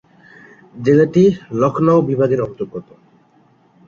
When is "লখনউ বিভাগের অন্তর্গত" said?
1.53-2.87